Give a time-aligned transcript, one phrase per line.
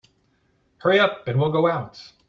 [0.79, 2.13] Hurry up and we'll go out.